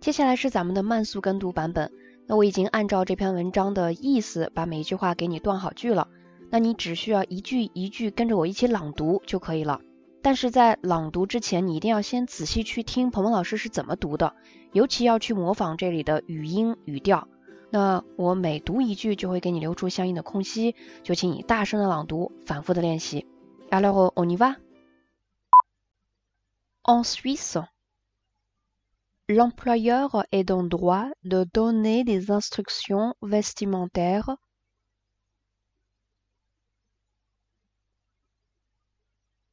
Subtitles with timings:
[0.00, 1.92] 接下来是咱们的慢速跟读版本。
[2.26, 6.08] 那我已经按照这篇文章的意思把每一句话给你断好句了。
[6.48, 9.80] 那你只需要一句一句跟着我一起朗读就可以了。
[10.22, 14.34] 但是在朗读之前，你一定要先仔细去听鹏鹏老师是怎么读的，
[14.72, 17.28] 尤其要去模仿这里的语音语调。
[17.70, 23.26] 那我每读一句就会给你留出相应的空隙，就请你大声的朗读，反复的练习。
[23.70, 24.56] Alors on y va.
[26.82, 27.64] En Suisse.
[29.32, 34.36] L'employeur est en droit de donner des instructions vestimentaires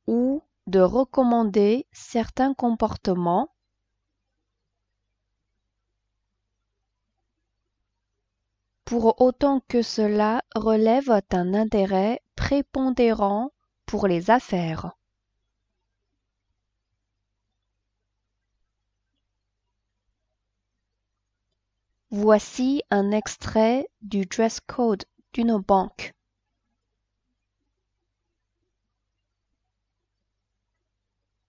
[0.07, 3.53] ou de recommander certains comportements
[8.83, 13.51] pour autant que cela relève d'un intérêt prépondérant
[13.85, 14.97] pour les affaires.
[22.09, 26.13] Voici un extrait du dress code d'une banque.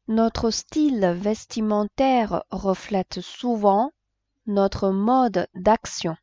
[0.09, 3.93] Notre style vestimentaire reflète souvent
[4.47, 6.17] notre mode d'action.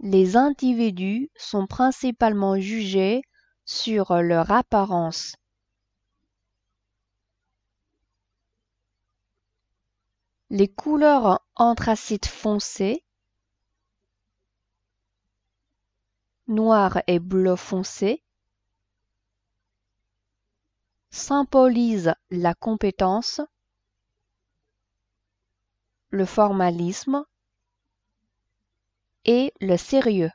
[0.00, 3.22] Les individus sont principalement jugés
[3.64, 5.34] sur leur apparence.
[10.48, 13.04] Les couleurs anthracite foncé,
[16.46, 18.22] noir et bleu foncé
[21.10, 23.40] symbolisent la compétence,
[26.10, 27.24] le formalisme
[29.24, 30.30] et le sérieux.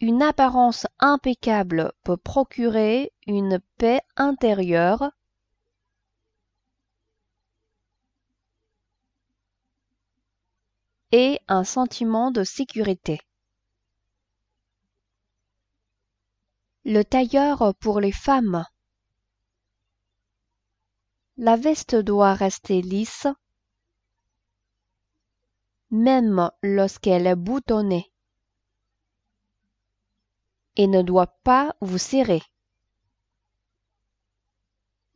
[0.00, 5.12] Une apparence impeccable peut procurer une paix intérieure
[11.12, 13.20] et un sentiment de sécurité.
[16.84, 18.64] Le tailleur pour les femmes.
[21.36, 23.26] La veste doit rester lisse,
[25.90, 28.12] même lorsqu'elle est boutonnée,
[30.76, 32.42] et ne doit pas vous serrer.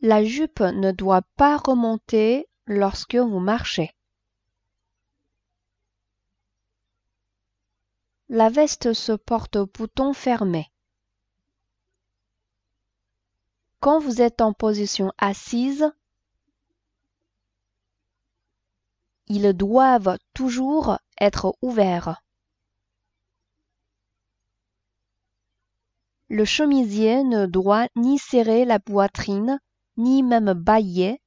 [0.01, 3.95] La jupe ne doit pas remonter lorsque vous marchez.
[8.35, 10.73] La veste se porte au bouton fermé.
[13.79, 15.89] Quand vous êtes en position assise,
[19.29, 22.25] ils doivent toujours être ouverts.
[26.29, 29.61] Le chemisier ne doit ni serrer la poitrine,
[29.97, 31.23] ni même bailler,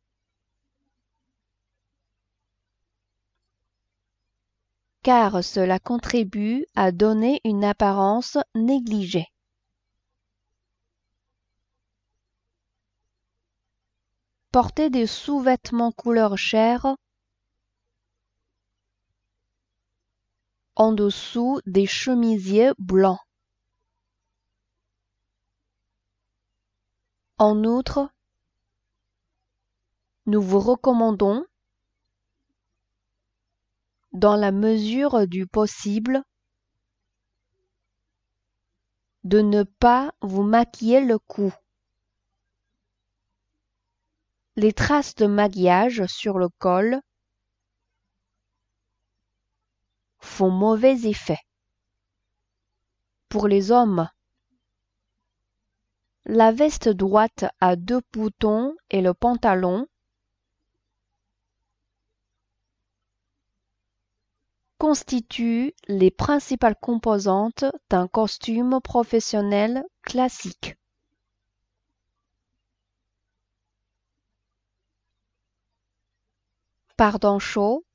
[5.07, 9.27] car cela contribue à donner une apparence négligée.
[14.51, 16.97] Porter des sous-vêtements couleur chair
[20.75, 23.21] en dessous des chemisiers blancs.
[27.37, 28.09] En outre,
[30.25, 31.45] nous vous recommandons,
[34.17, 36.23] dans la mesure du possible,
[39.23, 41.53] de ne pas vous maquiller le cou.
[44.55, 46.99] Les traces de maquillage sur le col
[50.17, 51.39] font mauvais effet.
[53.29, 54.09] Pour les hommes,
[56.25, 59.87] la veste droite à deux boutons et le pantalon
[64.77, 70.77] constituent les principales composantes d'un costume professionnel classique.
[76.95, 77.85] Pardon chaud,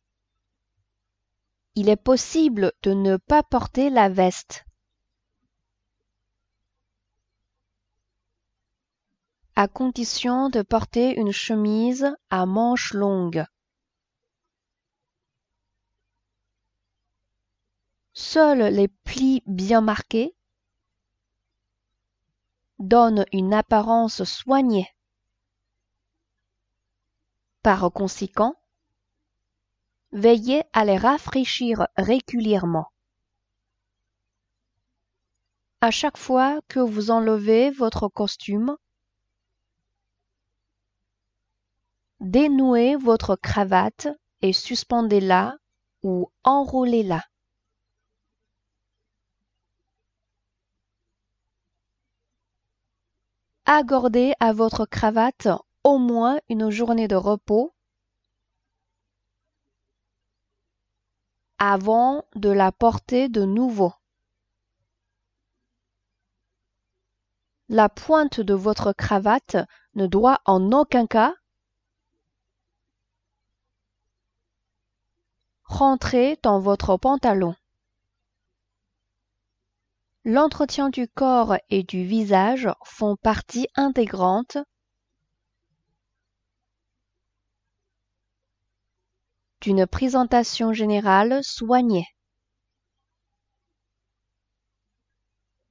[1.74, 4.64] il est possible de ne pas porter la veste.
[9.54, 13.44] à condition de porter une chemise à manches longues.
[18.14, 20.34] Seuls les plis bien marqués
[22.78, 24.88] donnent une apparence soignée.
[27.62, 28.56] Par conséquent,
[30.10, 32.92] veillez à les rafraîchir régulièrement.
[35.80, 38.76] À chaque fois que vous enlevez votre costume,
[42.20, 44.08] dénouez votre cravate
[44.42, 45.56] et suspendez-la
[46.02, 47.22] ou enroulez-la.
[53.74, 55.48] Accordez à votre cravate
[55.82, 57.74] au moins une journée de repos
[61.56, 63.94] avant de la porter de nouveau.
[67.70, 69.56] La pointe de votre cravate
[69.94, 71.34] ne doit en aucun cas
[75.64, 77.54] rentrer dans votre pantalon.
[80.24, 84.56] L'entretien du corps et du visage font partie intégrante
[89.60, 92.06] d'une présentation générale soignée.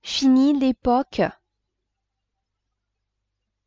[0.02, 1.22] Fini l'époque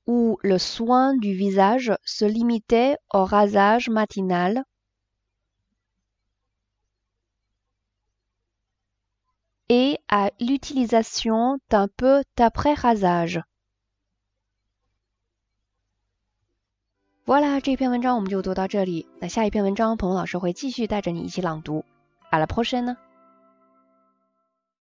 [0.07, 4.65] où le soin du visage se limitait au rasage matinal
[9.68, 13.44] et à l'utilisation d'un peu d'après-rasage.
[17.26, 19.08] voilà，这篇文章我们就读到这里。
[19.20, 21.86] 那下一篇文章，彭老师会继续带着你一起朗读。
[22.31, 22.98] À la prochaine。